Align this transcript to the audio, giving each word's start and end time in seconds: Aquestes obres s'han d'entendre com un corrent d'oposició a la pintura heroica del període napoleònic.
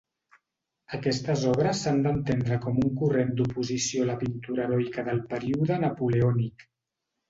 Aquestes 0.97 1.43
obres 1.49 1.83
s'han 1.85 2.01
d'entendre 2.07 2.59
com 2.65 2.81
un 2.87 2.97
corrent 3.03 3.31
d'oposició 3.37 4.03
a 4.03 4.11
la 4.11 4.19
pintura 4.27 4.69
heroica 4.69 5.09
del 5.13 5.27
període 5.39 5.83
napoleònic. 5.89 6.73